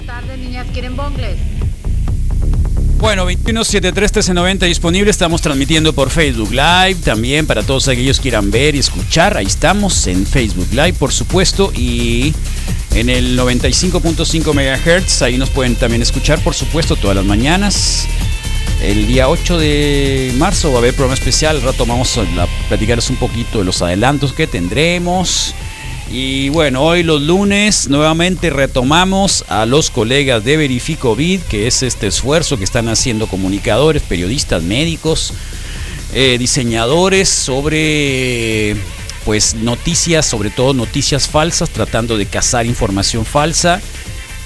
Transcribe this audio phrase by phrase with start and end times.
[0.00, 0.66] Buenas tardes, niñas.
[0.72, 1.36] ¿Quieren bongles?
[2.98, 5.10] Bueno, 2173-1390 disponible.
[5.10, 6.96] Estamos transmitiendo por Facebook Live.
[7.04, 9.36] También para todos aquellos que quieran ver y escuchar.
[9.36, 11.70] Ahí estamos en Facebook Live, por supuesto.
[11.74, 12.32] Y
[12.94, 15.22] en el 95.5 MHz.
[15.22, 18.06] Ahí nos pueden también escuchar, por supuesto, todas las mañanas.
[18.82, 21.56] El día 8 de marzo va a haber programa especial.
[21.56, 25.54] Al rato vamos a platicarles un poquito de los adelantos que tendremos.
[26.12, 32.08] Y bueno, hoy los lunes nuevamente retomamos a los colegas de Verificovid, que es este
[32.08, 35.32] esfuerzo que están haciendo comunicadores, periodistas, médicos,
[36.12, 38.74] eh, diseñadores sobre
[39.24, 43.80] pues noticias, sobre todo noticias falsas, tratando de cazar información falsa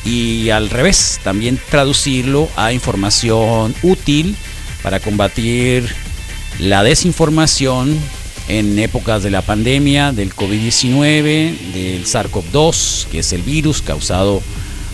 [0.04, 4.36] y al revés, también traducirlo a información útil
[4.82, 5.88] para combatir
[6.58, 7.98] la desinformación
[8.48, 14.42] en épocas de la pandemia, del COVID-19, del SARS-CoV-2, que es el virus causado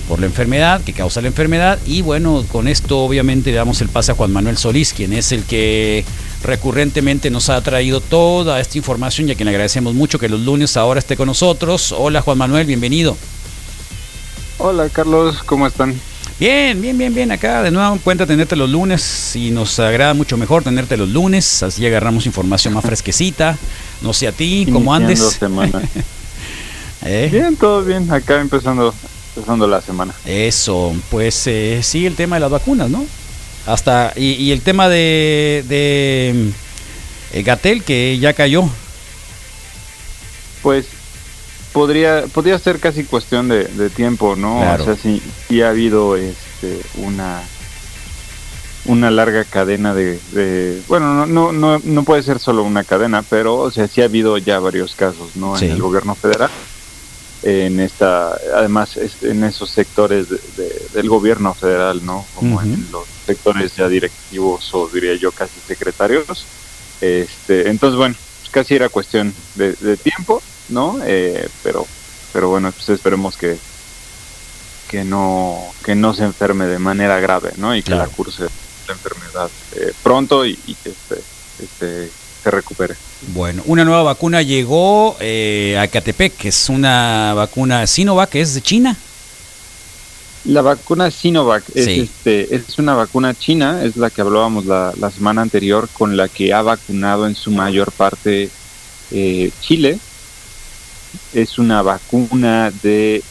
[0.09, 1.79] por la enfermedad, que causa la enfermedad.
[1.87, 5.33] Y bueno, con esto obviamente le damos el pase a Juan Manuel Solís, quien es
[5.33, 6.05] el que
[6.43, 10.77] recurrentemente nos ha traído toda esta información y a quien agradecemos mucho que los lunes
[10.77, 11.93] ahora esté con nosotros.
[11.97, 13.17] Hola Juan Manuel, bienvenido.
[14.59, 15.95] Hola Carlos, ¿cómo están?
[16.41, 17.31] Bien, bien, bien, bien.
[17.31, 21.63] Acá de nuevo cuenta tenerte los lunes y nos agrada mucho mejor tenerte los lunes.
[21.63, 23.59] Así agarramos información más fresquecita.
[24.01, 25.19] No sé a ti, ¿cómo andes?
[25.19, 25.83] Semana.
[27.05, 27.29] ¿Eh?
[27.31, 28.11] Bien, todo bien.
[28.11, 28.95] Acá empezando,
[29.37, 30.15] empezando la semana.
[30.25, 33.05] Eso, pues eh, sí, el tema de las vacunas, ¿no?
[33.67, 36.53] Hasta y, el tema de, de
[37.35, 38.65] eh, Gatel que ya cayó.
[40.63, 40.87] Pues
[41.73, 44.61] podría podría ser casi cuestión de, tiempo, ¿no?
[44.61, 47.43] O sea, sí, sí, ha habido este, una
[48.87, 53.57] una larga cadena de, bueno, no, no, no, no puede ser solo una cadena, pero
[53.57, 55.57] o sea, sí ha habido ya varios casos, ¿no?
[55.59, 56.51] En el gobierno federal,
[57.43, 60.29] en esta, además en esos sectores
[60.93, 62.27] del gobierno federal, ¿no?
[62.35, 66.47] Como en los sectores ya directivos o diría yo casi secretarios.
[67.01, 70.99] Este, entonces, bueno, pues casi era cuestión de, de tiempo ¿no?
[71.05, 71.87] Eh, pero,
[72.33, 73.57] pero bueno, pues esperemos que,
[74.89, 77.77] que no, que no se enferme de manera grave, ¿no?
[77.77, 78.45] Y que la curse
[78.87, 81.23] la enfermedad eh, pronto y, que este,
[81.63, 82.11] este,
[82.43, 82.97] se recupere.
[83.29, 88.55] Bueno, una nueva vacuna llegó eh, a Catepec, que es una vacuna Sinovac, que es
[88.55, 88.97] de China.
[90.47, 95.11] La vacuna Sinovac es, este, es una vacuna china, es la que hablábamos la, la
[95.11, 98.49] semana anterior, con la que ha vacunado en su mayor parte
[99.11, 99.99] Chile
[101.33, 103.23] es una vacuna de...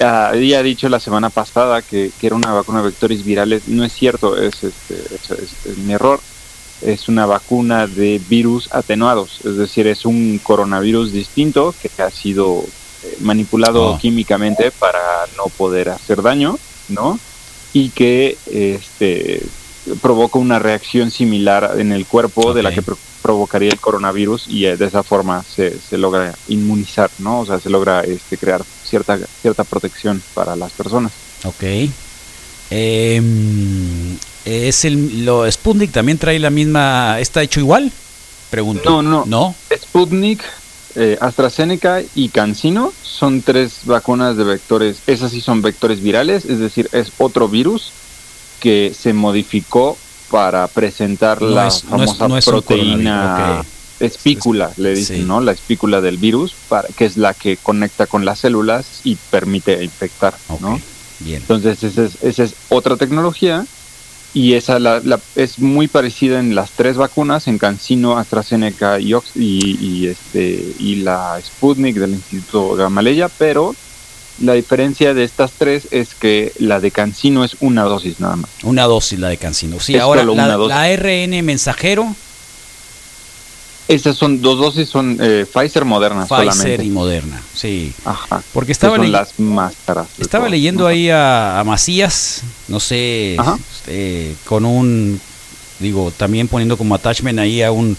[0.00, 3.68] Ah, había dicho la semana pasada que, era una vacuna de vectores virales.
[3.68, 6.20] No es cierto, es, este, es, mi error.
[6.82, 12.66] Es una vacuna de virus atenuados, es decir, es un coronavirus distinto que ha sido
[13.02, 13.98] eh, manipulado oh.
[13.98, 15.00] químicamente para
[15.38, 17.18] no poder hacer daño, ¿no?
[17.72, 19.42] Y que este,
[20.00, 22.82] provoca una reacción similar en el cuerpo de la que
[23.22, 27.40] provocaría el coronavirus y eh, de esa forma se, se, logra inmunizar, ¿no?
[27.40, 31.12] O sea, se logra este, crear cierta, cierta protección para las personas.
[31.44, 31.62] Ok.
[32.70, 37.90] Em, ¿Es el lo Sputnik también trae la misma, está hecho igual?
[38.50, 39.02] Pregunto.
[39.02, 39.24] No, no.
[39.26, 39.54] ¿No?
[39.76, 40.42] Sputnik,
[40.94, 46.58] eh, AstraZeneca y CanSino son tres vacunas de vectores, esas sí son vectores virales, es
[46.58, 47.92] decir, es otro virus
[48.60, 49.96] que se modificó
[50.30, 53.64] para presentar la famosa proteína
[54.00, 55.40] espícula, le dicen, ¿no?
[55.40, 59.82] La espícula del virus, para, que es la que conecta con las células y permite
[59.82, 60.80] infectar, ¿no?
[61.20, 61.40] Bien.
[61.40, 63.64] Entonces, esa es, esa es otra tecnología
[64.34, 65.00] y esa la,
[65.34, 71.40] es muy parecida en las tres vacunas, en CanSino, AstraZeneca y, y, este, y la
[71.42, 73.74] Sputnik del Instituto Gamaleya, pero
[74.40, 78.50] la diferencia de estas tres es que la de Cancino es una dosis nada más.
[78.62, 79.80] Una dosis la de Cancino.
[79.80, 82.14] Sí, ahora la, la, RN mensajero.
[83.88, 86.26] Esas son dos dosis, son eh, Pfizer Moderna.
[86.26, 87.92] Pfizer y Moderna, sí.
[88.04, 88.42] Ajá.
[88.52, 90.08] Porque estaba son las más caras.
[90.18, 95.20] Estaba leyendo ahí a, Macías, no sé, este, con un,
[95.78, 97.96] digo, también poniendo como attachment ahí a un,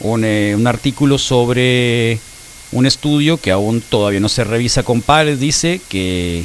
[0.00, 2.18] un, eh, un artículo sobre
[2.72, 6.44] un estudio que aún todavía no se revisa con pares dice que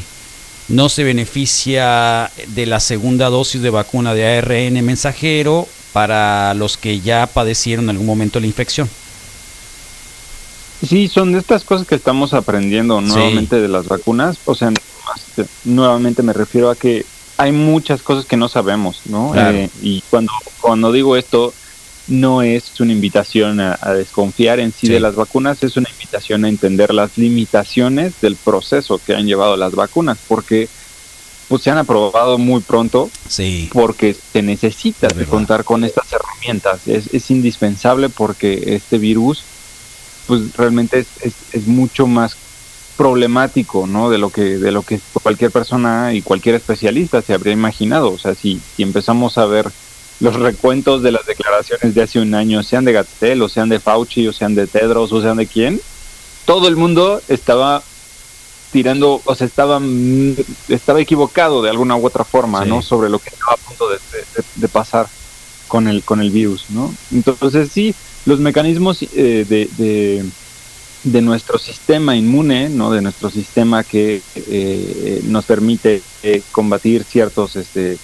[0.68, 7.00] no se beneficia de la segunda dosis de vacuna de ARN mensajero para los que
[7.00, 8.90] ya padecieron en algún momento la infección.
[10.86, 14.38] Sí, son de estas cosas que estamos aprendiendo nuevamente de las vacunas.
[14.46, 14.72] O sea,
[15.64, 17.06] nuevamente me refiero a que
[17.38, 19.34] hay muchas cosas que no sabemos, ¿no?
[19.36, 21.54] Eh, y cuando, cuando digo esto,
[22.08, 26.50] no es una invitación a, desconfiar en sí, de las vacunas, es una invitación a
[26.50, 30.68] entender las limitaciones del proceso que han llevado las vacunas, porque
[31.48, 33.70] pues se han aprobado muy pronto sí.
[33.72, 36.88] porque se necesita de contar con estas herramientas.
[36.88, 39.44] Es, es, indispensable porque este virus
[40.26, 42.36] pues realmente es, es, es, mucho más
[42.98, 44.10] problemático ¿no?
[44.10, 48.12] de lo que de lo que cualquier persona y cualquier especialista se habría imaginado.
[48.12, 49.72] O sea, si, si empezamos a ver
[50.20, 53.80] los recuentos de las declaraciones de hace un año, sean de Gatel, o sean de
[53.80, 55.82] Fauci, o sean de Tedros, o sean de quién,
[56.46, 57.84] todo el mundo estaba
[58.72, 60.36] tirando, o sea, estaba, mm,
[60.70, 62.82] estaba equivocado de alguna u otra forma, ¿no?
[62.82, 65.08] Sobre lo que estaba a punto de, pasar
[65.68, 66.94] con el, con el virus, ¿no?
[67.12, 67.96] Entonces, sí,
[68.26, 70.24] los mecanismos eh, de,
[71.04, 72.92] de, nuestro sistema inmune, ¿no?
[72.92, 77.98] De nuestro sistema que eh, nos permite eh, combatir ciertos este,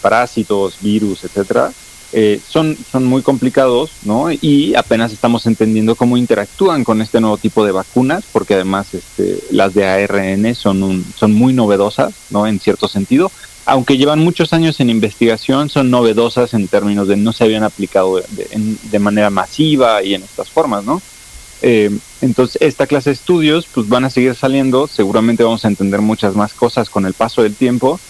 [0.00, 1.72] parásitos, virus, etcétera,
[2.12, 4.32] eh, son, son muy complicados, ¿no?
[4.32, 9.38] Y apenas estamos entendiendo cómo interactúan con este nuevo tipo de vacunas, porque además este,
[9.52, 12.48] las de ARN son, son muy novedosas, ¿no?
[12.48, 13.30] En cierto sentido,
[13.64, 18.20] aunque llevan muchos años en investigación, son novedosas en términos de no se habían aplicado
[18.20, 21.00] de, manera masiva y en estas formas, ¿no?
[21.62, 26.00] Eh, entonces, esta clase de estudios pues van a seguir saliendo, seguramente vamos a entender
[26.00, 28.00] muchas más cosas con el paso del tiempo,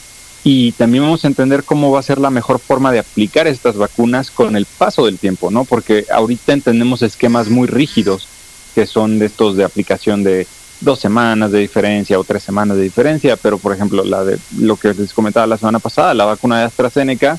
[0.42, 3.76] y también vamos a entender cómo va a ser la mejor forma de aplicar estas
[3.76, 5.64] vacunas con el paso del tiempo, ¿no?
[5.64, 8.26] Porque ahorita entendemos esquemas muy rígidos
[8.74, 10.46] que son de estos de aplicación de
[10.80, 14.76] dos semanas de diferencia o tres semanas de diferencia, pero por ejemplo la de lo
[14.76, 17.38] que les comentaba la semana pasada, la vacuna de AstraZeneca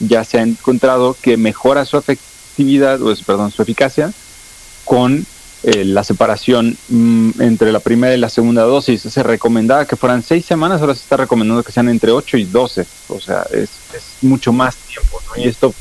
[0.00, 4.12] ya se ha encontrado que mejora su efectividad, o perdón, su eficacia
[4.84, 5.24] con
[5.66, 9.00] eh, la separación mm, entre la primera y la segunda dosis.
[9.00, 12.44] Se recomendaba que fueran seis semanas, ahora se está recomendando que sean entre 8 y
[12.44, 12.84] 12.
[13.08, 13.70] O sea, es,
[14.20, 15.22] mucho más tiempo.
[15.36, 15.72] Y esto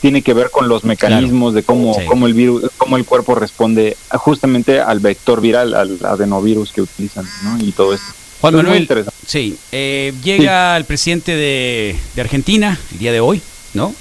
[0.00, 3.94] tiene que ver con los mecanismos de cómo, cómo el virus, cómo el cuerpo responde
[4.10, 7.26] justamente al vector viral, al adenovirus que utilizan,
[7.60, 8.06] Y todo esto.
[8.40, 8.88] Juan Manuel,
[9.26, 13.42] sí, eh, llega el presidente de, de Argentina el día de hoy,
[13.74, 13.94] ¿no?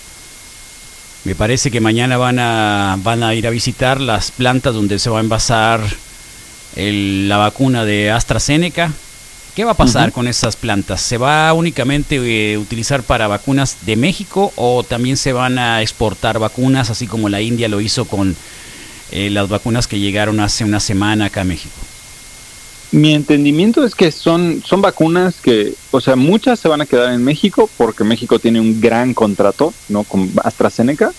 [1.26, 5.10] Me parece que mañana van a, van a ir a visitar las plantas donde se
[5.10, 5.82] va a envasar
[6.76, 8.92] la vacuna de AstraZeneca.
[9.56, 11.02] ¿Qué va a pasar con esas plantas?
[11.02, 15.82] ¿Se va únicamente a eh, utilizar para vacunas de México o también se van a
[15.82, 18.38] exportar vacunas, así como la India lo hizo con
[19.12, 21.76] eh, las vacunas que llegaron hace una semana acá a México?
[22.92, 27.14] Mi entendimiento es que son, son vacunas que, o sea, muchas se van a quedar
[27.14, 30.04] en México porque México tiene un gran contrato, ¿no?
[30.04, 31.12] Con AstraZeneca,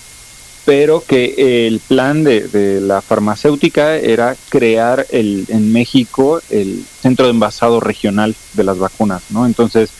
[0.64, 7.32] pero que el plan de, la farmacéutica era crear el, en México el centro de
[7.32, 9.46] envasado regional de las vacunas, ¿no?
[9.46, 9.90] Entonces,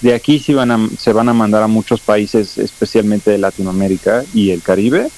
[0.00, 4.24] de aquí sí van a, se van a mandar a muchos países, especialmente de Latinoamérica
[4.34, 5.08] y el Caribe.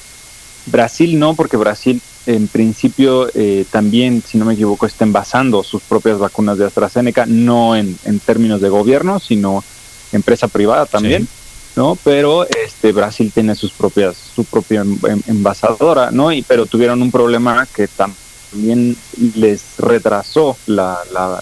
[0.66, 5.82] Brasil no, porque Brasil en principio eh, también, si no me equivoco, está envasando sus
[5.82, 9.64] propias vacunas de AstraZeneca, no en, términos de gobierno, sino
[10.12, 11.26] empresa privada también,
[11.74, 11.98] ¿no?
[12.04, 14.84] Pero este Brasil tiene sus propias, su propia
[15.26, 16.32] envasadora, ¿no?
[16.32, 18.96] Y, pero tuvieron un problema que también
[19.34, 20.98] les retrasó la,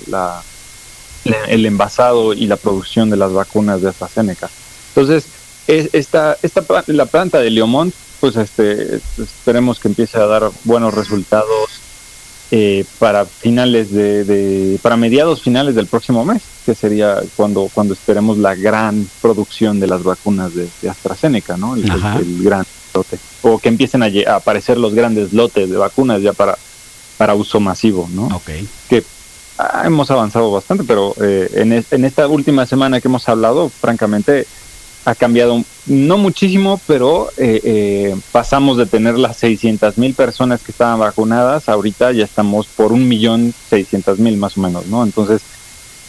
[0.06, 0.42] la,
[1.48, 4.48] el envasado y la producción de las vacunas de AstraZeneca.
[4.94, 5.26] Entonces,
[5.66, 11.70] esta, esta, la planta de Leomont pues este esperemos que empiece a dar buenos resultados
[12.50, 18.38] eh, para finales de, para mediados finales del próximo mes que sería cuando cuando esperemos
[18.38, 21.84] la gran producción de las vacunas de, AstraZeneca no el,
[22.42, 23.18] gran lote.
[23.42, 26.58] O que empiecen a, aparecer los grandes lotes de vacunas ya para
[27.16, 28.68] para uso masivo no okay.
[28.88, 29.04] que
[29.58, 34.46] ah, hemos avanzado bastante pero eh, en, en esta última semana que hemos hablado francamente
[35.04, 40.72] ha cambiado, no muchísimo, pero eh, eh, pasamos de tener las 600 mil personas que
[40.72, 45.02] estaban vacunadas, ahorita ya estamos por un millón 600 mil más o menos, ¿no?
[45.02, 45.42] Entonces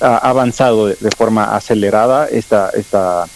[0.01, 3.27] ha avanzado de, forma acelerada esta, esta,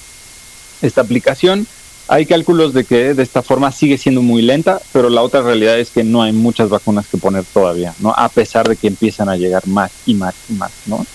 [0.81, 1.67] esta aplicación.
[2.07, 5.79] Hay cálculos de que de esta forma sigue siendo muy lenta, pero la otra realidad
[5.79, 8.13] es que no hay muchas vacunas que poner todavía, ¿no?
[8.15, 11.05] A pesar de que empiezan a llegar más y más y más, ¿no?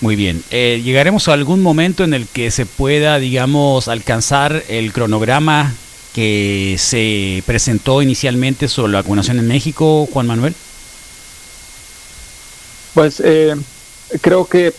[0.00, 0.42] Muy bien.
[0.50, 5.74] Eh, ¿Llegaremos a algún momento en el que se pueda, digamos, alcanzar el cronograma
[6.14, 10.54] que se presentó inicialmente sobre la vacunación en México, Juan Manuel?
[12.94, 13.54] Pues eh,
[14.22, 14.72] creo que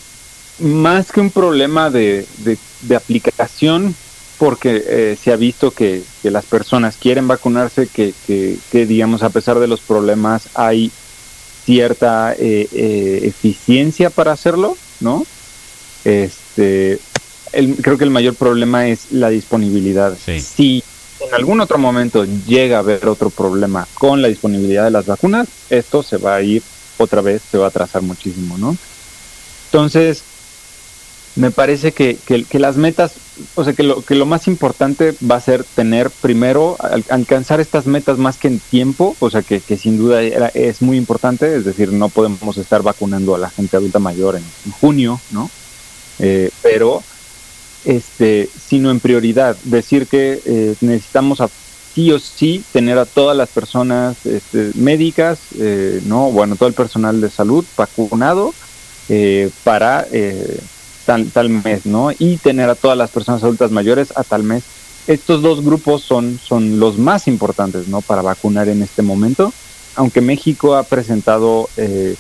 [0.59, 3.95] más que un problema de, de, aplicación,
[4.39, 9.59] porque eh, se ha visto que, las personas quieren vacunarse, que, que, digamos, a pesar
[9.59, 10.91] de los problemas, hay
[11.63, 14.75] cierta eficiencia para hacerlo.
[15.01, 15.25] ¿No?
[16.03, 16.99] Este,
[17.51, 20.17] el, creo que el mayor problema es la disponibilidad.
[20.17, 20.83] Si
[21.19, 25.47] en algún otro momento llega a haber otro problema con la disponibilidad de las vacunas,
[25.69, 26.63] esto se va a ir
[26.97, 28.75] otra vez, se va a atrasar muchísimo, ¿no?
[29.65, 30.23] Entonces,
[31.35, 33.13] me parece que, que, las metas,
[33.55, 36.75] o sea, que lo, que lo más importante va a ser tener primero,
[37.09, 40.97] alcanzar estas metas más que en tiempo, o sea, que, que sin duda es muy
[40.97, 45.49] importante, es decir, no podemos estar vacunando a la gente adulta mayor en, junio, ¿no?
[46.19, 47.01] Eh, pero,
[47.85, 51.49] este, sino en prioridad, decir que eh, necesitamos a,
[51.95, 56.29] sí o sí tener a todas las personas este, médicas, eh, ¿no?
[56.29, 58.53] Bueno, todo el personal de salud vacunado
[59.65, 60.07] para
[61.31, 62.11] tal, mes, ¿no?
[62.17, 64.63] Y tener a todas las personas adultas mayores a tal mes.
[65.07, 68.01] Estos dos grupos son, son los más importantes, ¿no?
[68.01, 69.53] Para vacunar en este momento.
[69.95, 72.15] Aunque México ha presentado, eh,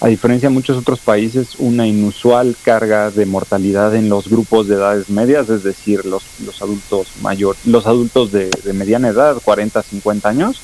[0.00, 4.76] a diferencia de muchos otros países, una inusual carga de mortalidad en los grupos de
[4.76, 10.28] edades medias, es decir, los, los adultos mayores, los adultos de, mediana edad, 40, 50
[10.28, 10.60] años,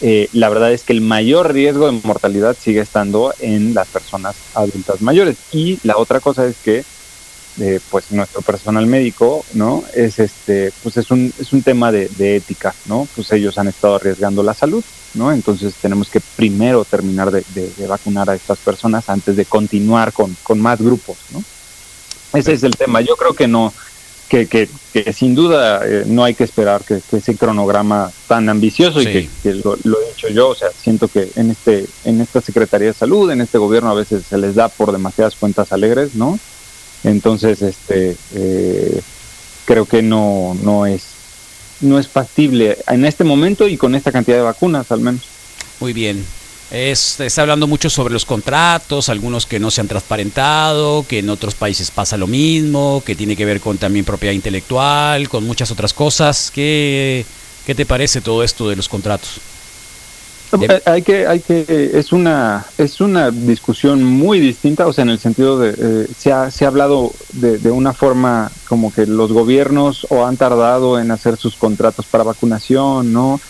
[0.00, 4.34] eh, la verdad es que el mayor riesgo de mortalidad sigue estando en las personas
[4.54, 5.36] adultas mayores.
[5.52, 6.84] Y la otra cosa es que
[7.90, 9.84] pues nuestro personal médico, ¿no?
[9.94, 13.06] Es este, pues es un, es un tema de, ética, ¿no?
[13.14, 14.82] Pues ellos han estado arriesgando la salud,
[15.14, 15.30] ¿no?
[15.30, 17.42] Entonces tenemos que primero terminar de,
[17.86, 21.42] vacunar a estas personas antes de continuar con, más grupos, ¿no?
[22.32, 23.00] Ese es el tema.
[23.02, 23.74] Yo creo que no,
[24.28, 24.68] que, que,
[25.12, 29.76] sin duda eh, no hay que esperar que, ese cronograma tan ambicioso y que, lo,
[29.82, 33.30] lo, he dicho yo, o sea, siento que en este en esta Secretaría de Salud,
[33.30, 36.38] en este gobierno a veces se les da por demasiadas cuentas alegres, ¿no?
[37.04, 39.00] Entonces, este, eh,
[39.64, 41.02] creo que no, no es,
[41.80, 45.22] no es factible en este momento y con esta cantidad de vacunas, al menos.
[45.80, 46.24] Muy bien.
[46.70, 51.54] está hablando mucho sobre los contratos, algunos que no se han transparentado, que en otros
[51.54, 55.94] países pasa lo mismo, que tiene que ver con también propiedad intelectual, con muchas otras
[55.94, 56.50] cosas.
[56.54, 57.24] ¿Qué,
[57.64, 59.40] qué te parece todo esto de los contratos?
[60.84, 65.20] Hay que, hay que, es una, es una discusión muy distinta, o sea, en el
[65.20, 69.32] sentido de, eh, se, ha, se ha hablado de, de, una forma como que los
[69.32, 73.40] gobiernos o han tardado en hacer sus contratos para vacunación, ¿no?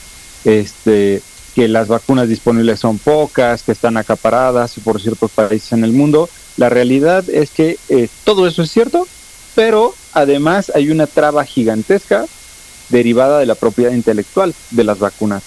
[0.44, 1.22] Este,
[1.54, 6.28] que las vacunas disponibles son pocas, que están acaparadas por ciertos países en el mundo.
[6.56, 9.06] La realidad es que eh, todo eso es cierto,
[9.54, 12.26] pero además hay una traba gigantesca
[12.88, 15.42] derivada de la propiedad intelectual de las vacunas.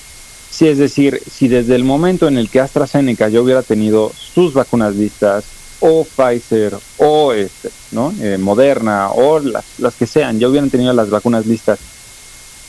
[0.53, 4.53] Sí, es decir, si desde el momento en el que AstraZeneca ya hubiera tenido sus
[4.53, 5.45] vacunas listas,
[5.79, 8.13] o Pfizer, o este, ¿no?
[8.21, 11.79] Eh, Moderna, o las, las que sean, ya hubieran tenido las vacunas listas,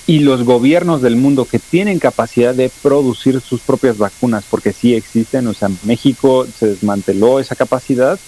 [0.06, 4.94] y los gobiernos del mundo que tienen capacidad de producir sus propias vacunas, porque sí
[4.94, 8.18] existen, o sea, México se desmanteló esa capacidad,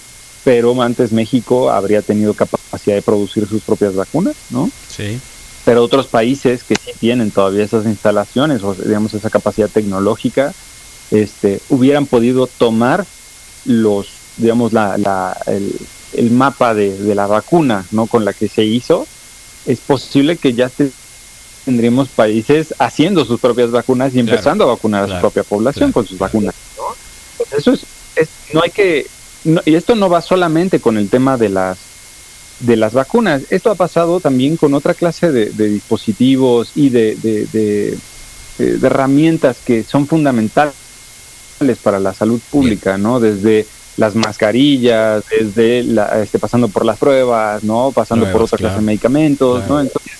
[0.43, 4.69] pero antes México habría tenido capacidad de producir sus propias vacunas, ¿no?
[4.87, 5.19] Sí
[5.67, 10.53] pero otros países que sí tienen todavía esas instalaciones o digamos esa capacidad tecnológica,
[11.11, 13.05] este, hubieran podido tomar
[13.65, 14.07] los,
[14.37, 18.07] digamos, la, la, el, mapa de, la vacuna, ¿no?
[18.07, 19.05] Con la que se hizo,
[19.65, 20.71] es posible que ya
[21.65, 26.07] tendríamos países haciendo sus propias vacunas y empezando a vacunar a su propia población con
[26.07, 26.55] sus vacunas.
[27.37, 29.05] Pues eso es, no hay que,
[29.65, 31.77] y esto no va solamente con el tema de las
[32.59, 33.43] de las vacunas.
[33.49, 37.97] Esto ha pasado también con otra clase de, dispositivos y de, de,
[38.59, 40.73] herramientas que son fundamentales
[41.83, 43.19] para la salud pública, ¿no?
[43.19, 43.65] Desde
[43.97, 47.91] las mascarillas, desde la, este, pasando por las pruebas, ¿no?
[47.91, 49.79] Pasando por otra clase de medicamentos, ¿no?
[49.79, 50.13] Entonces,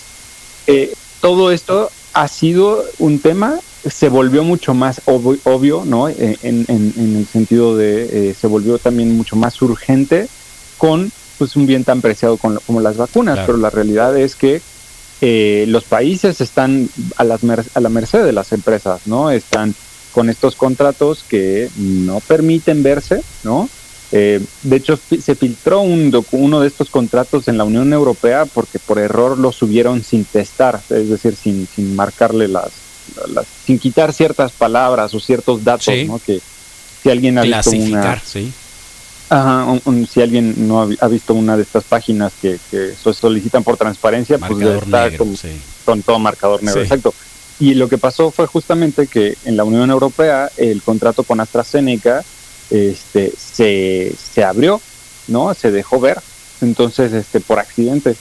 [0.66, 6.10] eh, todo esto ha sido un tema, se volvió mucho más obvio, ¿no?
[6.10, 10.28] En, el sentido de, eh, se volvió también mucho más urgente
[10.78, 14.62] con pues un bien tan preciado como, las vacunas, pero la realidad es que
[15.22, 17.42] eh, los países están a, las
[17.74, 19.32] a la merced de las empresas, ¿no?
[19.32, 19.74] Están
[20.12, 23.70] con estos contratos que no permiten verse, ¿no?
[24.12, 28.80] Eh, de hecho, se filtró un uno de estos contratos en la Unión Europea porque
[28.80, 32.72] por error lo subieron sin testar, es decir, sin, sin marcarle las,
[33.66, 36.20] sin quitar ciertas palabras o ciertos datos, ¿no?
[36.26, 36.40] Que
[37.04, 38.52] si alguien ha visto una, sí
[39.30, 39.80] Ajá,
[40.10, 44.62] si alguien no ha, visto una de estas páginas que, que solicitan por transparencia, pues
[44.62, 45.10] está
[45.84, 47.14] con, todo marcador negro, exacto.
[47.60, 52.24] Y lo que pasó fue justamente que en la Unión Europea el contrato con AstraZeneca
[52.70, 54.80] este, se, se abrió,
[55.28, 55.54] ¿no?
[55.54, 56.20] Se dejó ver,
[56.62, 58.16] entonces, este, por accidente.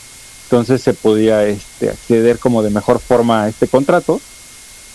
[0.45, 4.21] Entonces se podía este, acceder como de mejor forma a este contrato,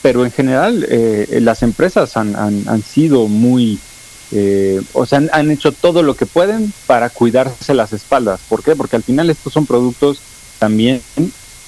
[0.02, 3.80] pero en general eh, las empresas han, han, han sido muy
[4.32, 8.40] eh, o sea, han, hecho todo lo que pueden para cuidarse las espaldas.
[8.48, 8.76] ¿Por qué?
[8.76, 10.20] Porque al final estos son productos
[10.60, 11.02] también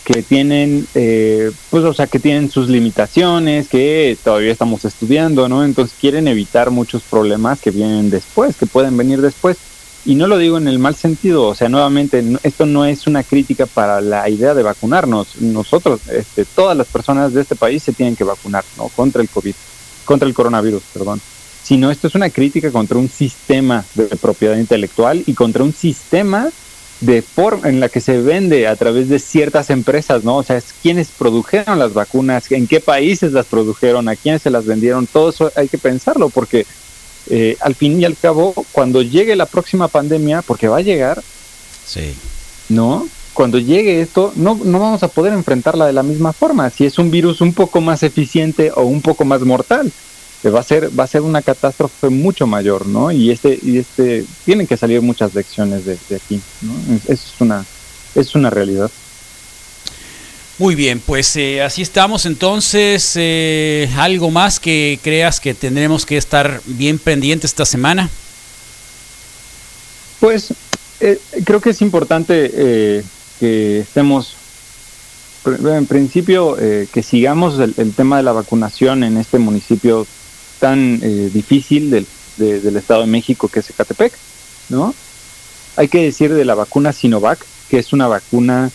[0.04, 5.64] que tienen, eh, pues, o sea, que tienen sus limitaciones, que todavía estamos estudiando, ¿no?
[5.64, 9.58] Entonces quieren evitar muchos problemas que vienen después, que pueden venir después.
[10.06, 13.24] y no lo digo en el mal sentido, o sea, nuevamente, esto no es una
[13.24, 15.38] crítica para la idea de vacunarnos.
[15.40, 18.90] Nosotros, este, todas las personas de este país se tienen que vacunar, ¿no?
[18.90, 19.56] Contra el COVID,
[20.04, 21.22] contra el coronavirus, perdón.
[21.64, 26.50] Sino esto es una crítica contra un sistema de propiedad intelectual y contra un sistema
[27.00, 30.38] de forma en la que se vende a través de ciertas empresas, ¿no?
[30.38, 34.50] O sea, es quienes produjeron las vacunas, en qué países las produjeron, a quiénes se
[34.50, 36.66] las vendieron, todo eso hay que pensarlo porque
[37.30, 41.22] eh, al fin y al cabo, cuando llegue la próxima pandemia, porque va a llegar,
[41.86, 42.16] sí.
[42.70, 43.08] ¿no?
[43.34, 46.70] Cuando llegue esto, no, no vamos a poder enfrentarla de la misma forma.
[46.70, 49.92] Si es un virus un poco más eficiente o un poco más mortal,
[50.50, 53.12] va a ser va a ser una catástrofe mucho mayor, ¿no?
[53.12, 56.74] Y este y este tienen que salir muchas lecciones de, aquí, ¿no?
[56.96, 57.66] Eso es una
[58.16, 58.92] es una realidad.
[60.60, 63.14] Muy bien, pues eh, así estamos entonces.
[63.16, 68.10] Eh, ¿Algo más que creas que tendremos que estar bien pendientes esta semana?
[70.20, 70.54] Pues
[71.00, 73.04] eh, creo que es importante
[73.40, 74.36] que estemos,
[75.46, 80.06] en principio, que sigamos el, tema de la vacunación en este municipio
[80.64, 81.02] tan
[81.34, 84.14] difícil del, del Estado de México que es Ecatepec,
[84.70, 84.96] ¿no?
[85.76, 88.72] Hay que decir de la vacuna Sinovac, que es una vacuna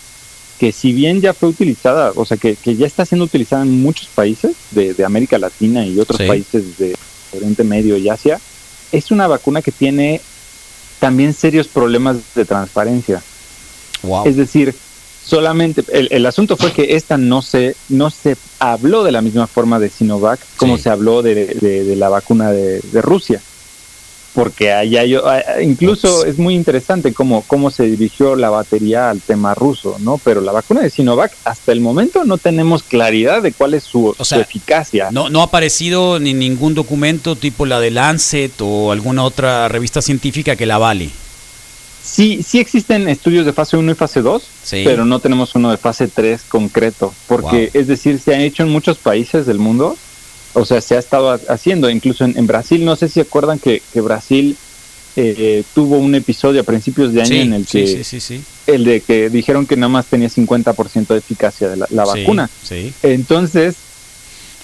[0.59, 4.09] que si bien ya fue utilizada, o sea, que, ya está siendo utilizada en muchos
[4.09, 6.95] países de, América Latina y otros países de
[7.35, 8.39] Oriente Medio y Asia,
[8.93, 10.21] es una vacuna que tiene
[11.01, 13.23] también serios problemas de transparencia.
[14.27, 14.75] Es decir,
[15.29, 19.79] solamente el, asunto fue que esta no se no se habló de la misma forma
[19.79, 23.41] de Sinovac como se habló de, la vacuna de Rusia
[24.39, 25.25] porque allá yo,
[25.61, 30.19] incluso es muy interesante cómo, cómo se dirigió la batería al tema ruso, ¿no?
[30.19, 34.15] Pero la vacuna de Sinovac, hasta el momento no tenemos claridad de cuál es su,
[34.31, 35.09] eficacia.
[35.11, 40.03] No, no ha aparecido ni ningún documento tipo la de Lancet o alguna otra revista
[40.03, 41.11] científica que la vale.
[42.09, 45.77] Sí, sí existen estudios de fase 1 y fase 2, pero no tenemos uno de
[45.77, 49.97] fase 3 concreto, porque es decir, se han hecho en muchos países del mundo,
[50.55, 54.57] o sea, se ha estado haciendo, incluso en, Brasil, no sé si acuerdan que, Brasil
[55.17, 58.03] eh, tuvo un episodio a principios de año en el que
[58.67, 62.49] el de que dijeron que nada más tenía 50% de eficacia de la, vacuna.
[63.03, 63.77] Entonces,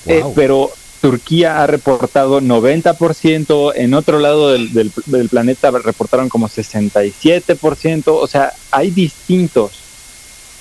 [0.06, 0.70] eh, pero
[1.04, 4.90] Turquía ha reportado 90%, en otro lado del,
[5.28, 9.72] planeta reportaron como 67%, o sea, hay distintos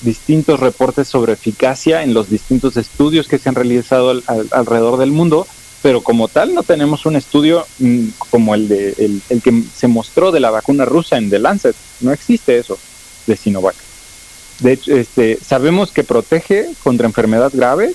[0.01, 5.47] distintos reportes sobre eficacia en los distintos estudios que se han realizado alrededor del mundo,
[5.81, 10.33] pero como tal no tenemos un estudio mm, como el, de, el, que se mostró
[10.33, 11.75] de la vacuna rusa en The Lancet.
[12.01, 12.77] No existe eso
[13.27, 13.75] de Sinovac.
[14.59, 17.93] De hecho, este, sabemos que protege contra enfermedad grave,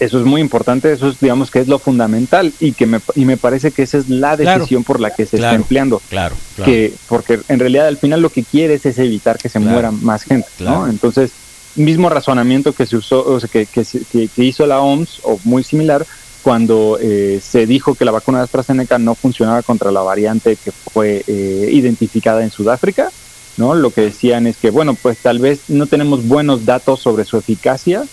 [0.00, 3.24] eso es muy importante, eso es, digamos, que es lo fundamental y que me, y
[3.26, 6.00] me parece que esa es la decisión por la que se está empleando.
[6.08, 6.34] Claro,
[6.64, 10.22] Que, porque en realidad al final lo que quieres es evitar que se muera más
[10.22, 10.88] gente, ¿no?
[10.88, 11.30] Entonces,
[11.76, 13.84] mismo razonamiento que se usó, o sea, que, que,
[14.28, 16.06] que, hizo la OMS, o muy similar,
[16.42, 20.72] cuando eh, se dijo que la vacuna de AstraZeneca no funcionaba contra la variante que
[20.72, 23.10] fue eh, identificada en Sudáfrica,
[23.56, 23.74] ¿no?
[23.74, 27.36] Lo que decían es que, bueno, pues tal vez no tenemos buenos datos sobre su
[27.36, 28.04] eficacia,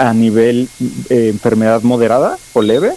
[0.00, 0.68] a nivel
[1.10, 2.94] eh, enfermedad moderada o leve,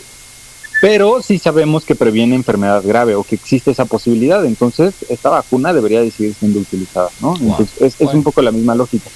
[0.80, 5.74] pero sí sabemos que previene enfermedad grave o que existe esa posibilidad, entonces esta vacuna
[5.74, 7.36] debería de seguir siendo utilizada, ¿no?
[7.36, 9.10] Entonces es, un poco la misma lógica.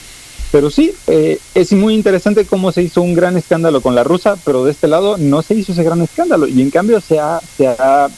[0.52, 4.36] Pero sí, eh, es muy interesante cómo se hizo un gran escándalo con la rusa,
[4.44, 7.40] pero de este lado no se hizo ese gran escándalo y en cambio se ha,
[7.58, 8.10] se ha,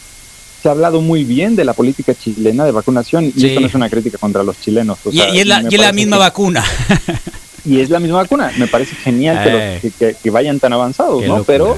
[0.61, 3.75] se ha hablado muy bien de la política chilena de vacunación y esto no es
[3.75, 4.97] una crítica contra los chilenos.
[5.11, 6.63] y, es la, y la misma vacuna.
[7.69, 8.51] y es la misma vacuna.
[8.57, 11.43] Me parece genial que, que, vayan tan avanzados, ¿no?
[11.43, 11.77] Pero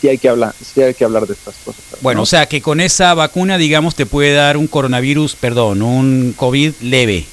[0.00, 1.82] sí hay que hablar, sí hay que hablar de estas cosas.
[2.02, 6.34] Bueno, o sea que con esa vacuna, digamos, te puede dar un coronavirus, perdón, un
[6.36, 7.24] COVID leve.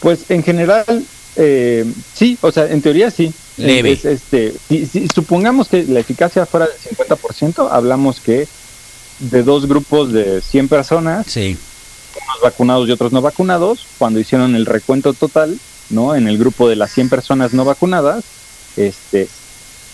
[0.00, 0.84] Pues en general,
[1.36, 3.32] eh, sí, o sea, en teoría sí.
[3.56, 3.98] Leve.
[4.02, 8.46] este, si, supongamos que la eficacia fuera del 50%, hablamos que
[9.18, 11.56] de dos grupos de 100 personas, sí.
[12.14, 15.58] unos vacunados y otros no vacunados, cuando hicieron el recuento total,
[15.92, 16.14] ¿no?
[16.16, 18.24] En el grupo de las 100 personas no vacunadas,
[18.76, 19.28] este,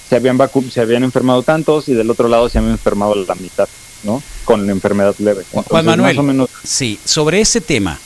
[0.09, 0.39] se habían
[0.73, 3.69] se habían enfermado tantos y del otro lado se habían enfermado la mitad,
[4.05, 4.23] ¿no?
[4.45, 5.45] Con la enfermedad leve.
[5.53, 7.99] Juan Manuel, sí, sobre ese tema,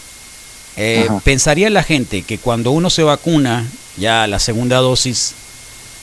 [0.76, 5.34] eh, pensaría la gente que cuando uno se vacuna, ya la segunda dosis,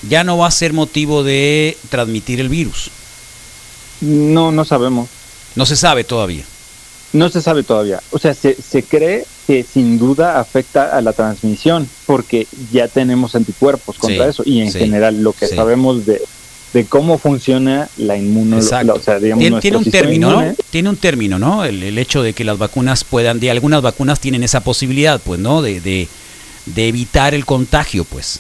[0.08, 2.92] ya no va a ser motivo de transmitir el virus.
[4.02, 5.10] No, no sabemos.
[5.56, 6.46] No se sabe todavía.
[7.12, 8.02] No se sabe todavía.
[8.12, 13.34] O sea, se, se cree que sin duda afecta a la transmisión porque ya tenemos
[13.34, 16.22] anticuerpos contra eso y en general lo que sabemos de
[16.72, 18.94] de cómo funciona la inmunología.
[18.94, 20.56] O sea, tiene, un término, ¿no?
[20.70, 21.66] Tiene un término, ¿no?
[21.66, 25.64] El, hecho de que las vacunas puedan, de algunas vacunas tienen esa posibilidad, pues, ¿no?
[25.64, 26.08] De, de,
[26.68, 28.40] de evitar el contagio, pues.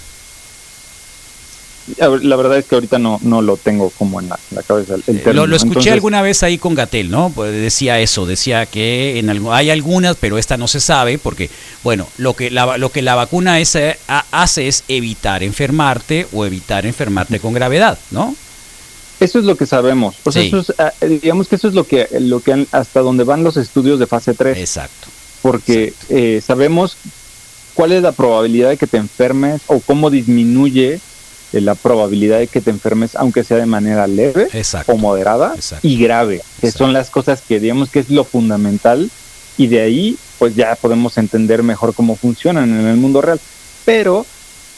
[1.97, 4.95] La verdad es que ahorita no, no lo tengo como en la, cabeza.
[4.95, 7.31] El, eh, lo, escuché alguna vez ahí con Gatel, ¿no?
[7.33, 11.49] Pues decía eso, decía que en hay algunas, pero esta no se sabe, porque,
[11.83, 13.95] bueno, lo que la, lo que la vacuna esa
[14.31, 18.35] hace es evitar enfermarte o evitar enfermarte con gravedad, ¿no?
[19.19, 20.15] Eso es lo que sabemos.
[20.23, 23.57] Pues eso ah, digamos que eso es lo que, lo que hasta donde van los
[23.57, 24.57] estudios de fase 3.
[24.57, 25.07] Exacto.
[25.41, 26.97] Porque Eh, sabemos
[27.73, 30.99] cuál es la probabilidad de que te enfermes o cómo disminuye eh,
[31.51, 34.47] la probabilidad de que te enfermes, aunque sea de manera leve
[34.87, 39.09] o moderada y grave, que son las cosas que digamos que es lo fundamental
[39.57, 43.39] y de ahí pues ya podemos entender mejor cómo funcionan en el mundo real.
[43.85, 44.25] Pero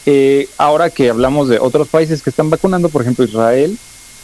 [0.06, 3.78] eh, ahora que hablamos de otros países que están vacunando, por ejemplo Israel,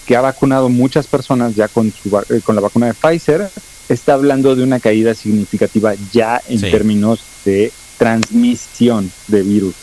[0.05, 3.49] que ha vacunado muchas personas ya con, su, eh, con la vacuna de Pfizer,
[3.89, 9.75] está hablando de una caída significativa ya en términos de transmisión de virus.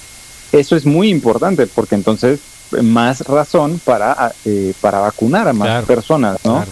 [0.52, 2.40] Eso es muy importante porque entonces
[2.82, 6.64] más razón para, eh, para vacunar a más personas, ¿no?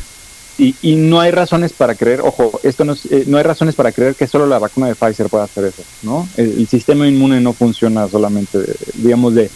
[0.58, 3.90] Y, y, no hay razones para creer, ojo, esto no, eh, no hay razones para
[3.90, 6.28] creer que solo la vacuna de Pfizer pueda hacer eso, ¿no?
[6.36, 8.58] El, sistema inmune no funciona solamente,
[8.94, 9.50] digamos, de,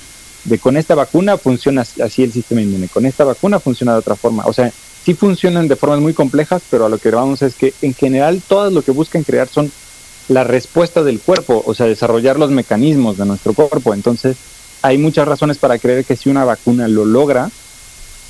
[0.45, 4.17] de con esta vacuna funciona así el sistema inmune, con esta vacuna funciona de otra
[4.17, 4.73] forma, o sea,
[5.05, 8.43] sí funcionan de formas muy complejas, pero a lo que vamos es que en general
[8.47, 9.71] todas lo que buscan crear son
[10.29, 14.37] la respuesta del cuerpo, o sea, desarrollar los mecanismos de nuestro cuerpo, entonces
[14.87, 17.51] hay muchas razones para creer que si una vacuna lo logra,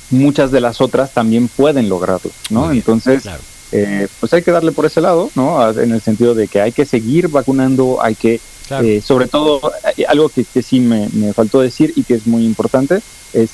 [0.09, 2.71] muchas de las otras también pueden lograrlo, ¿no?
[2.71, 3.23] Entonces,
[3.71, 5.69] eh, pues hay que darle por ese lado, ¿no?
[5.69, 8.39] En el sentido de que hay que seguir vacunando, hay que,
[8.71, 13.01] eh, sobre todo, eh, algo que, sí me, faltó decir y que es muy importante,
[13.33, 13.51] es,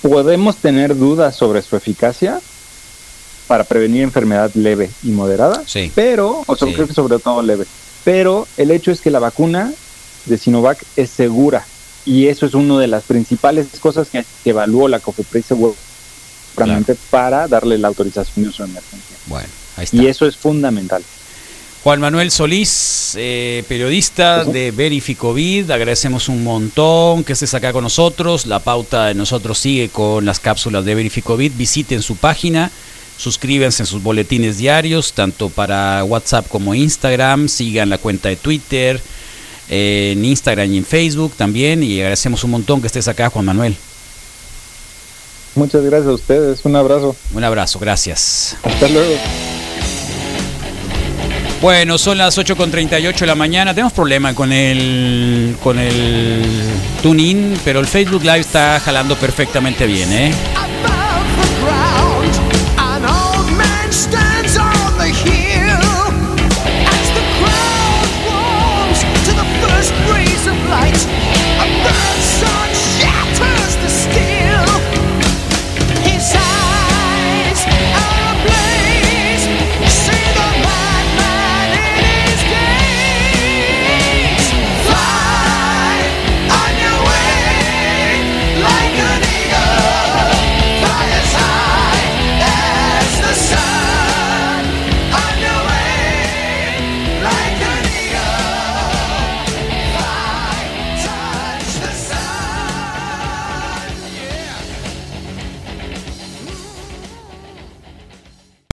[0.00, 2.40] podemos tener dudas sobre su eficacia
[3.48, 5.90] para prevenir enfermedad leve y moderada, sí.
[5.96, 7.64] pero, o sea, creo que sobre todo leve,
[8.04, 9.72] pero el hecho es que la vacuna
[10.26, 11.66] de Sinovac es segura,
[12.06, 17.78] y eso es una de las principales cosas que, evaluó la COFEPRIS seguramente para darle
[17.78, 19.16] la autorización de uso de emergencia.
[19.26, 19.96] Bueno, ahí está.
[19.96, 21.02] Y eso es fundamental.
[21.84, 28.46] Juan Manuel Solís, eh, periodista de Verificovid, agradecemos un montón que estés acá con nosotros.
[28.46, 31.52] La pauta de nosotros sigue con las cápsulas de Verificovid.
[31.54, 32.70] Visiten su página,
[33.18, 37.48] suscríbanse en sus boletines diarios, tanto para WhatsApp como Instagram.
[37.48, 38.98] Sigan la cuenta de Twitter,
[39.68, 41.82] en Instagram y en Facebook también.
[41.82, 43.76] Y agradecemos un montón que estés acá, Juan Manuel.
[45.54, 46.64] Muchas gracias a ustedes.
[46.64, 47.14] Un abrazo.
[47.32, 48.56] Un abrazo, gracias.
[48.62, 49.14] Hasta luego.
[51.62, 53.72] Bueno, son las 8.38 de la mañana.
[53.72, 56.42] Tenemos problema con el con el
[57.02, 60.32] tuning, pero el Facebook Live está jalando perfectamente bien, ¿eh?